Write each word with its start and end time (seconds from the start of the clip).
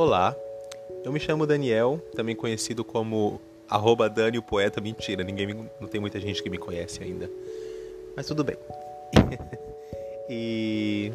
Olá, 0.00 0.32
eu 1.04 1.10
me 1.10 1.18
chamo 1.18 1.44
Daniel, 1.44 2.00
também 2.14 2.36
conhecido 2.36 2.84
como 2.84 3.40
arroba 3.68 4.08
Dani 4.08 4.38
o 4.38 4.42
Poeta. 4.42 4.80
Mentira, 4.80 5.24
ninguém 5.24 5.68
não 5.80 5.88
tem 5.88 6.00
muita 6.00 6.20
gente 6.20 6.40
que 6.40 6.48
me 6.48 6.56
conhece 6.56 7.02
ainda. 7.02 7.28
Mas 8.14 8.24
tudo 8.24 8.44
bem. 8.44 8.56
e 10.30 11.10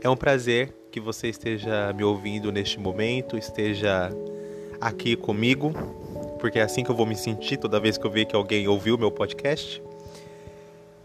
é 0.00 0.08
um 0.08 0.16
prazer 0.16 0.72
que 0.92 1.00
você 1.00 1.26
esteja 1.26 1.92
me 1.92 2.04
ouvindo 2.04 2.52
neste 2.52 2.78
momento, 2.78 3.36
esteja 3.36 4.12
aqui 4.80 5.16
comigo, 5.16 5.72
porque 6.38 6.60
é 6.60 6.62
assim 6.62 6.84
que 6.84 6.90
eu 6.92 6.94
vou 6.94 7.04
me 7.04 7.16
sentir 7.16 7.56
toda 7.56 7.80
vez 7.80 7.98
que 7.98 8.06
eu 8.06 8.10
ver 8.12 8.26
que 8.26 8.36
alguém 8.36 8.68
ouviu 8.68 8.96
meu 8.96 9.10
podcast. 9.10 9.82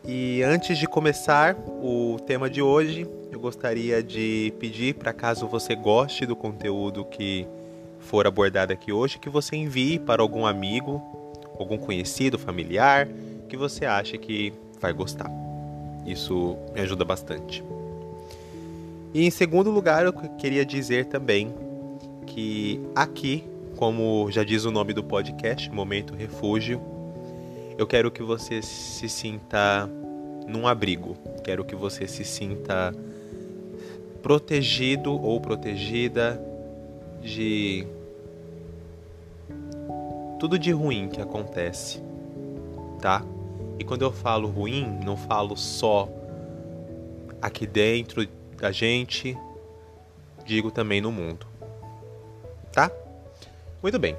E 0.05 0.43
antes 0.43 0.77
de 0.77 0.85
começar 0.85 1.55
o 1.81 2.17
tema 2.27 2.49
de 2.49 2.61
hoje, 2.61 3.07
eu 3.31 3.39
gostaria 3.39 4.03
de 4.03 4.53
pedir 4.59 4.95
para 4.95 5.13
caso 5.13 5.47
você 5.47 5.75
goste 5.75 6.25
do 6.25 6.35
conteúdo 6.35 7.05
que 7.05 7.47
for 7.99 8.27
abordado 8.27 8.73
aqui 8.73 8.91
hoje, 8.91 9.17
que 9.17 9.29
você 9.29 9.55
envie 9.55 9.97
para 9.97 10.21
algum 10.21 10.45
amigo, 10.45 11.01
algum 11.57 11.77
conhecido, 11.77 12.37
familiar, 12.37 13.07
que 13.47 13.55
você 13.55 13.85
acha 13.85 14.17
que 14.17 14.51
vai 14.81 14.91
gostar. 14.91 15.31
Isso 16.05 16.57
me 16.73 16.81
ajuda 16.81 17.05
bastante. 17.05 17.63
E 19.13 19.25
em 19.25 19.31
segundo 19.31 19.71
lugar, 19.71 20.05
eu 20.05 20.11
queria 20.11 20.65
dizer 20.65 21.05
também 21.05 21.53
que 22.27 22.77
aqui, 22.93 23.45
como 23.77 24.29
já 24.29 24.43
diz 24.43 24.65
o 24.65 24.71
nome 24.71 24.91
do 24.91 25.01
podcast, 25.01 25.71
Momento 25.71 26.13
Refúgio, 26.13 26.92
eu 27.77 27.87
quero 27.87 28.11
que 28.11 28.21
você 28.21 28.61
se 28.61 29.09
sinta 29.09 29.89
num 30.47 30.67
abrigo. 30.67 31.15
Quero 31.43 31.63
que 31.63 31.75
você 31.75 32.07
se 32.07 32.23
sinta 32.23 32.93
protegido 34.21 35.13
ou 35.13 35.39
protegida 35.41 36.41
de 37.21 37.85
tudo 40.39 40.59
de 40.59 40.71
ruim 40.71 41.07
que 41.07 41.21
acontece, 41.21 42.01
tá? 43.01 43.23
E 43.79 43.83
quando 43.83 44.03
eu 44.03 44.11
falo 44.11 44.47
ruim, 44.47 44.99
não 45.03 45.17
falo 45.17 45.57
só 45.57 46.07
aqui 47.41 47.65
dentro 47.65 48.27
da 48.57 48.71
gente, 48.71 49.37
digo 50.45 50.71
também 50.71 51.01
no 51.01 51.11
mundo. 51.11 51.45
Tá? 52.71 52.91
Muito 53.81 53.99
bem. 53.99 54.15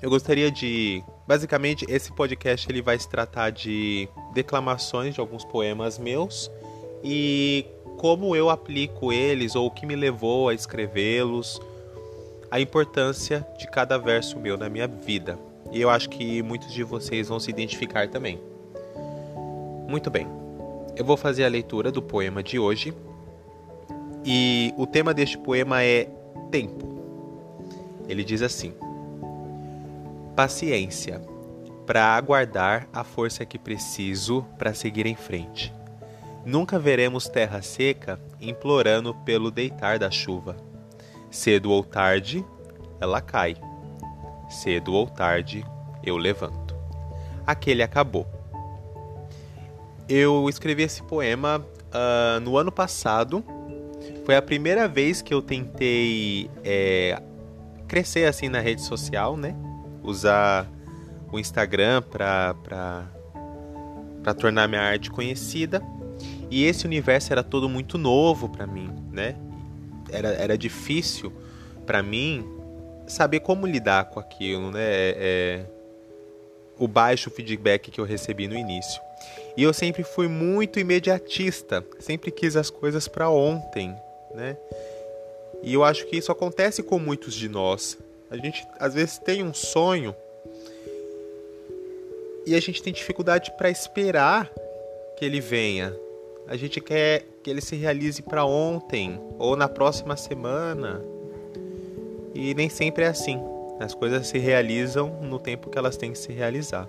Eu 0.00 0.10
gostaria 0.10 0.50
de 0.50 1.02
basicamente 1.28 1.84
esse 1.90 2.10
podcast 2.10 2.66
ele 2.70 2.80
vai 2.80 2.98
se 2.98 3.06
tratar 3.06 3.50
de 3.50 4.08
declamações 4.32 5.12
de 5.12 5.20
alguns 5.20 5.44
poemas 5.44 5.98
meus 5.98 6.50
e 7.04 7.66
como 7.98 8.34
eu 8.34 8.48
aplico 8.48 9.12
eles 9.12 9.54
ou 9.54 9.66
o 9.66 9.70
que 9.70 9.84
me 9.84 9.94
levou 9.94 10.48
a 10.48 10.54
escrevê-los, 10.54 11.60
a 12.50 12.58
importância 12.58 13.46
de 13.58 13.68
cada 13.70 13.98
verso 13.98 14.38
meu 14.38 14.56
na 14.56 14.70
minha 14.70 14.88
vida. 14.88 15.38
E 15.70 15.82
eu 15.82 15.90
acho 15.90 16.08
que 16.08 16.42
muitos 16.42 16.72
de 16.72 16.82
vocês 16.82 17.28
vão 17.28 17.38
se 17.38 17.50
identificar 17.50 18.08
também. 18.08 18.40
Muito 19.86 20.10
bem. 20.10 20.26
Eu 20.96 21.04
vou 21.04 21.16
fazer 21.16 21.44
a 21.44 21.48
leitura 21.48 21.92
do 21.92 22.00
poema 22.00 22.42
de 22.42 22.58
hoje. 22.58 22.94
E 24.24 24.72
o 24.78 24.86
tema 24.86 25.12
deste 25.12 25.36
poema 25.36 25.82
é 25.82 26.08
tempo. 26.50 26.86
Ele 28.08 28.24
diz 28.24 28.42
assim: 28.42 28.72
Paciência 30.38 31.20
para 31.84 32.14
aguardar 32.14 32.88
a 32.92 33.02
força 33.02 33.44
que 33.44 33.58
preciso 33.58 34.46
para 34.56 34.72
seguir 34.72 35.04
em 35.04 35.16
frente. 35.16 35.74
Nunca 36.46 36.78
veremos 36.78 37.28
terra 37.28 37.60
seca 37.60 38.20
implorando 38.40 39.12
pelo 39.24 39.50
deitar 39.50 39.98
da 39.98 40.12
chuva. 40.12 40.56
Cedo 41.28 41.72
ou 41.72 41.82
tarde, 41.82 42.46
ela 43.00 43.20
cai. 43.20 43.56
Cedo 44.48 44.94
ou 44.94 45.08
tarde, 45.08 45.66
eu 46.04 46.16
levanto. 46.16 46.76
Aquele 47.44 47.82
acabou. 47.82 48.24
Eu 50.08 50.48
escrevi 50.48 50.84
esse 50.84 51.02
poema 51.02 51.66
uh, 51.88 52.38
no 52.38 52.56
ano 52.56 52.70
passado. 52.70 53.42
Foi 54.24 54.36
a 54.36 54.42
primeira 54.42 54.86
vez 54.86 55.20
que 55.20 55.34
eu 55.34 55.42
tentei 55.42 56.48
é, 56.62 57.20
crescer 57.88 58.26
assim 58.26 58.48
na 58.48 58.60
rede 58.60 58.82
social, 58.82 59.36
né? 59.36 59.56
Usar 60.08 60.66
o 61.30 61.38
Instagram 61.38 62.02
para 62.02 62.54
tornar 64.38 64.66
minha 64.68 64.80
arte 64.80 65.10
conhecida. 65.10 65.82
E 66.50 66.64
esse 66.64 66.86
universo 66.86 67.32
era 67.32 67.42
todo 67.42 67.68
muito 67.68 67.98
novo 67.98 68.48
para 68.48 68.66
mim, 68.66 68.90
né? 69.12 69.36
Era, 70.10 70.28
era 70.30 70.56
difícil 70.56 71.32
para 71.84 72.02
mim 72.02 72.46
saber 73.06 73.40
como 73.40 73.66
lidar 73.66 74.06
com 74.06 74.18
aquilo, 74.18 74.70
né? 74.70 74.82
É, 74.82 75.16
é, 75.18 75.66
o 76.78 76.88
baixo 76.88 77.30
feedback 77.30 77.90
que 77.90 78.00
eu 78.00 78.04
recebi 78.04 78.48
no 78.48 78.54
início. 78.54 79.00
E 79.56 79.62
eu 79.62 79.74
sempre 79.74 80.04
fui 80.04 80.28
muito 80.28 80.78
imediatista, 80.78 81.84
sempre 81.98 82.30
quis 82.30 82.56
as 82.56 82.70
coisas 82.70 83.08
para 83.08 83.28
ontem, 83.28 83.94
né? 84.34 84.56
E 85.62 85.74
eu 85.74 85.82
acho 85.82 86.06
que 86.06 86.16
isso 86.16 86.30
acontece 86.30 86.82
com 86.82 86.98
muitos 86.98 87.34
de 87.34 87.48
nós. 87.48 87.98
A 88.30 88.36
gente 88.36 88.66
às 88.78 88.94
vezes 88.94 89.18
tem 89.18 89.42
um 89.42 89.54
sonho 89.54 90.14
e 92.46 92.54
a 92.54 92.60
gente 92.60 92.82
tem 92.82 92.92
dificuldade 92.92 93.52
para 93.56 93.70
esperar 93.70 94.50
que 95.16 95.24
ele 95.24 95.40
venha. 95.40 95.94
A 96.46 96.56
gente 96.56 96.80
quer 96.80 97.26
que 97.42 97.50
ele 97.50 97.60
se 97.60 97.76
realize 97.76 98.22
para 98.22 98.44
ontem 98.44 99.20
ou 99.38 99.54
na 99.54 99.68
próxima 99.68 100.16
semana. 100.16 101.04
E 102.34 102.54
nem 102.54 102.68
sempre 102.68 103.04
é 103.04 103.08
assim. 103.08 103.38
As 103.78 103.94
coisas 103.94 104.26
se 104.26 104.38
realizam 104.38 105.20
no 105.22 105.38
tempo 105.38 105.68
que 105.68 105.78
elas 105.78 105.96
têm 105.96 106.12
que 106.12 106.18
se 106.18 106.32
realizar. 106.32 106.88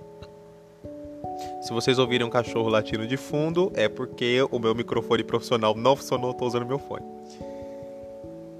Se 1.61 1.73
vocês 1.73 1.99
ouvirem 1.99 2.25
um 2.25 2.29
cachorro 2.29 2.69
latindo 2.69 3.05
de 3.05 3.17
fundo, 3.17 3.71
é 3.75 3.89
porque 3.89 4.39
o 4.49 4.59
meu 4.59 4.73
microfone 4.73 5.23
profissional 5.23 5.75
não 5.75 5.95
funcionou, 5.95 6.31
estou 6.31 6.47
usando 6.47 6.65
meu 6.65 6.79
fone. 6.79 7.05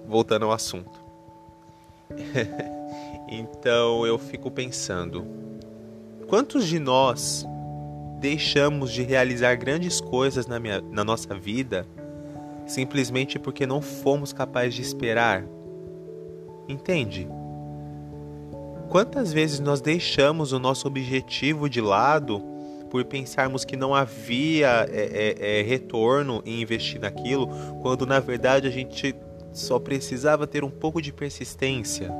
Voltando 0.05 0.45
ao 0.45 0.51
assunto. 0.51 0.98
então 3.29 4.05
eu 4.05 4.17
fico 4.17 4.49
pensando, 4.49 5.39
Quantos 6.29 6.67
de 6.67 6.77
nós 6.77 7.43
deixamos 8.19 8.91
de 8.91 9.01
realizar 9.01 9.55
grandes 9.55 9.99
coisas 9.99 10.45
na, 10.45 10.59
minha, 10.59 10.79
na 10.79 11.03
nossa 11.03 11.33
vida 11.33 11.87
simplesmente 12.67 13.39
porque 13.39 13.65
não 13.65 13.81
fomos 13.81 14.31
capazes 14.31 14.75
de 14.75 14.83
esperar? 14.83 15.43
Entende? 16.67 17.27
Quantas 18.89 19.33
vezes 19.33 19.59
nós 19.59 19.81
deixamos 19.81 20.51
o 20.51 20.59
nosso 20.59 20.87
objetivo 20.87 21.67
de 21.67 21.81
lado 21.81 22.43
por 22.91 23.03
pensarmos 23.05 23.65
que 23.65 23.75
não 23.75 23.95
havia 23.95 24.87
é, 24.87 25.35
é, 25.39 25.59
é, 25.59 25.63
retorno 25.63 26.43
em 26.45 26.61
investir 26.61 27.01
naquilo, 27.01 27.47
quando 27.81 28.05
na 28.05 28.19
verdade 28.19 28.67
a 28.67 28.71
gente 28.71 29.15
só 29.51 29.79
precisava 29.79 30.47
ter 30.47 30.63
um 30.63 30.69
pouco 30.69 31.01
de 31.01 31.11
persistência? 31.11 32.11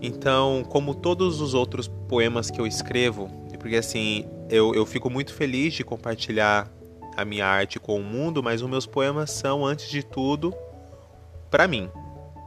Então, 0.00 0.64
como 0.68 0.94
todos 0.94 1.40
os 1.40 1.54
outros 1.54 1.88
poemas 1.88 2.50
que 2.50 2.60
eu 2.60 2.66
escrevo, 2.66 3.30
porque 3.66 3.76
assim, 3.76 4.24
eu, 4.48 4.72
eu 4.74 4.86
fico 4.86 5.10
muito 5.10 5.34
feliz 5.34 5.74
de 5.74 5.82
compartilhar 5.82 6.70
a 7.16 7.24
minha 7.24 7.44
arte 7.44 7.80
com 7.80 7.98
o 7.98 8.04
mundo, 8.04 8.40
mas 8.42 8.62
os 8.62 8.70
meus 8.70 8.86
poemas 8.86 9.30
são, 9.32 9.66
antes 9.66 9.88
de 9.88 10.04
tudo, 10.04 10.54
para 11.50 11.66
mim, 11.66 11.90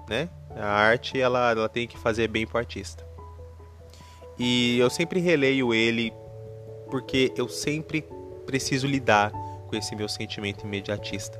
né? 0.07 0.29
A 0.55 0.65
arte, 0.65 1.19
ela, 1.19 1.51
ela 1.51 1.67
tem 1.67 1.87
que 1.87 1.97
fazer 1.97 2.29
bem 2.29 2.47
pro 2.47 2.57
artista. 2.57 3.05
E 4.37 4.79
eu 4.79 4.89
sempre 4.89 5.19
releio 5.19 5.73
ele 5.73 6.13
porque 6.89 7.33
eu 7.35 7.49
sempre 7.49 8.05
preciso 8.45 8.87
lidar 8.87 9.33
com 9.67 9.75
esse 9.75 9.93
meu 9.95 10.07
sentimento 10.07 10.65
imediatista. 10.65 11.37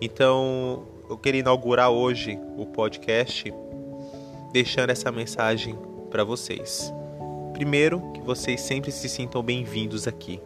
Então, 0.00 0.84
eu 1.10 1.18
queria 1.18 1.40
inaugurar 1.40 1.90
hoje 1.90 2.38
o 2.56 2.66
podcast 2.66 3.52
deixando 4.52 4.90
essa 4.90 5.10
mensagem 5.10 5.76
para 6.10 6.22
vocês. 6.22 6.92
Primeiro, 7.52 8.00
que 8.12 8.20
vocês 8.20 8.60
sempre 8.60 8.92
se 8.92 9.08
sintam 9.08 9.42
bem-vindos 9.42 10.06
aqui, 10.06 10.40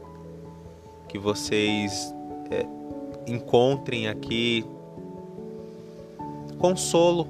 que 1.08 1.18
vocês 1.18 2.14
é, 2.50 2.64
encontrem 3.30 4.08
aqui 4.08 4.64
consolo, 6.58 7.28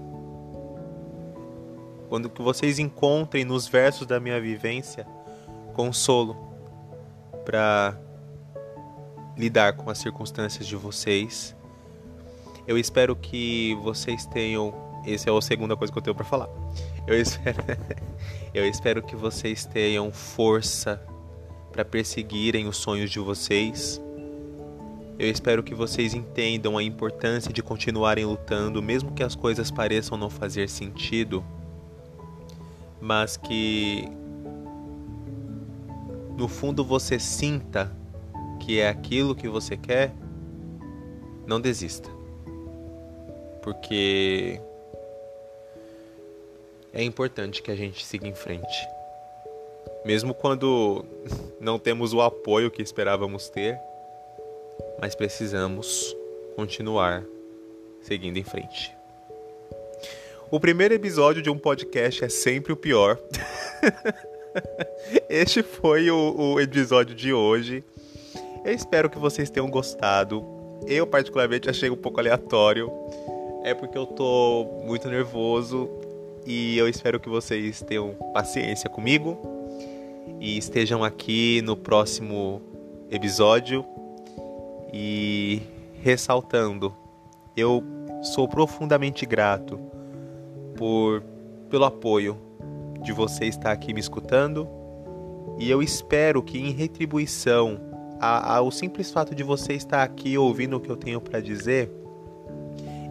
quando 2.08 2.30
que 2.30 2.40
vocês 2.40 2.78
encontrem 2.78 3.44
nos 3.44 3.66
versos 3.66 4.06
da 4.06 4.20
minha 4.20 4.40
vivência 4.40 5.06
consolo 5.74 6.36
para 7.44 7.98
lidar 9.36 9.72
com 9.72 9.90
as 9.90 9.98
circunstâncias 9.98 10.66
de 10.66 10.76
vocês. 10.76 11.56
Eu 12.72 12.78
espero 12.78 13.14
que 13.14 13.74
vocês 13.82 14.24
tenham 14.24 14.74
essa 15.04 15.28
é 15.28 15.36
a 15.36 15.42
segunda 15.42 15.76
coisa 15.76 15.92
que 15.92 15.98
eu 15.98 16.02
tenho 16.02 16.14
para 16.14 16.24
falar. 16.24 16.48
Eu 17.06 17.20
espero, 17.20 17.62
eu 18.54 18.66
espero 18.66 19.02
que 19.02 19.14
vocês 19.14 19.66
tenham 19.66 20.10
força 20.10 21.04
para 21.70 21.84
perseguirem 21.84 22.66
os 22.66 22.78
sonhos 22.78 23.10
de 23.10 23.18
vocês. 23.18 24.00
Eu 25.18 25.28
espero 25.28 25.62
que 25.62 25.74
vocês 25.74 26.14
entendam 26.14 26.78
a 26.78 26.82
importância 26.82 27.52
de 27.52 27.62
continuarem 27.62 28.24
lutando, 28.24 28.80
mesmo 28.80 29.12
que 29.12 29.22
as 29.22 29.34
coisas 29.34 29.70
pareçam 29.70 30.16
não 30.16 30.30
fazer 30.30 30.66
sentido, 30.66 31.44
mas 33.02 33.36
que 33.36 34.08
no 36.38 36.48
fundo 36.48 36.82
você 36.82 37.18
sinta 37.18 37.94
que 38.58 38.80
é 38.80 38.88
aquilo 38.88 39.34
que 39.34 39.46
você 39.46 39.76
quer, 39.76 40.14
não 41.46 41.60
desista. 41.60 42.21
Porque 43.62 44.60
é 46.92 47.02
importante 47.02 47.62
que 47.62 47.70
a 47.70 47.76
gente 47.76 48.04
siga 48.04 48.26
em 48.26 48.34
frente. 48.34 48.88
Mesmo 50.04 50.34
quando 50.34 51.04
não 51.60 51.78
temos 51.78 52.12
o 52.12 52.20
apoio 52.20 52.70
que 52.70 52.82
esperávamos 52.82 53.48
ter, 53.48 53.78
mas 55.00 55.14
precisamos 55.14 56.14
continuar 56.54 57.24
seguindo 58.02 58.36
em 58.36 58.44
frente. 58.44 58.94
O 60.50 60.60
primeiro 60.60 60.92
episódio 60.92 61.40
de 61.40 61.48
um 61.48 61.56
podcast 61.56 62.22
é 62.22 62.28
sempre 62.28 62.74
o 62.74 62.76
pior. 62.76 63.18
este 65.30 65.62
foi 65.62 66.10
o, 66.10 66.34
o, 66.36 66.60
episódio 66.60 67.14
de 67.14 67.32
hoje. 67.32 67.82
Eu 68.62 68.74
espero 68.74 69.08
que 69.08 69.18
vocês 69.18 69.48
tenham 69.48 69.70
gostado. 69.70 70.44
Eu, 70.86 71.06
particularmente, 71.06 71.70
achei 71.70 71.88
um 71.88 71.96
pouco 71.96 72.20
aleatório. 72.20 72.92
É 73.64 73.74
porque 73.74 73.96
eu 73.96 74.06
tô 74.06 74.66
muito 74.84 75.08
nervoso 75.08 75.88
e 76.44 76.76
eu 76.76 76.88
espero 76.88 77.20
que 77.20 77.28
vocês 77.28 77.80
tenham 77.80 78.14
paciência 78.34 78.90
comigo 78.90 79.38
e 80.40 80.58
estejam 80.58 81.04
aqui 81.04 81.62
no 81.62 81.76
próximo 81.76 82.60
episódio. 83.08 83.84
E 84.92 85.62
ressaltando, 86.02 86.92
eu 87.56 87.84
sou 88.22 88.48
profundamente 88.48 89.24
grato 89.24 89.78
por 90.76 91.22
pelo 91.70 91.84
apoio 91.84 92.36
de 93.00 93.12
você 93.12 93.44
estar 93.44 93.70
aqui 93.70 93.94
me 93.94 94.00
escutando. 94.00 94.68
E 95.58 95.70
eu 95.70 95.80
espero 95.80 96.42
que 96.42 96.58
em 96.58 96.72
retribuição 96.72 97.80
ao 98.20 98.72
simples 98.72 99.10
fato 99.10 99.36
de 99.36 99.44
você 99.44 99.74
estar 99.74 100.02
aqui 100.02 100.36
ouvindo 100.36 100.76
o 100.76 100.80
que 100.80 100.90
eu 100.90 100.96
tenho 100.96 101.20
para 101.20 101.40
dizer, 101.40 102.01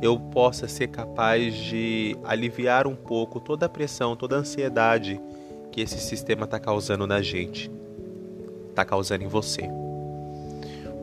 eu 0.02 0.20
possa 0.20 0.68
ser 0.68 0.88
capaz 0.88 1.54
de 1.56 2.18
aliviar 2.24 2.88
um 2.88 2.96
pouco 2.96 3.40
toda 3.40 3.66
a 3.66 3.70
pressão, 3.70 4.16
toda 4.16 4.36
a 4.36 4.40
ansiedade 4.40 5.22
que 5.72 5.82
esse 5.82 6.00
sistema 6.00 6.46
está 6.46 6.60
causando 6.60 7.06
na 7.06 7.22
gente, 7.22 7.72
está 8.70 8.84
causando 8.84 9.24
em 9.24 9.28
você. 9.28 9.70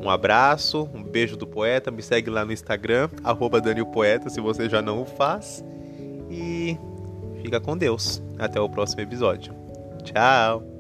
Um 0.01 0.09
abraço, 0.09 0.89
um 0.95 1.03
beijo 1.03 1.37
do 1.37 1.47
poeta, 1.47 1.91
me 1.91 2.03
segue 2.03 2.31
lá 2.31 2.45
no 2.45 2.53
Instagram, 2.53 3.09
arroba 3.25 3.61
se 4.29 4.41
você 4.41 4.69
já 4.69 4.81
não 4.81 5.03
o 5.03 5.05
faz. 5.05 5.65
E 6.31 6.77
fica 7.43 7.61
com 7.61 7.77
Deus. 7.77 8.23
Até 8.39 8.61
o 8.61 8.69
próximo 8.69 9.01
episódio. 9.01 9.55
Tchau! 10.05 10.78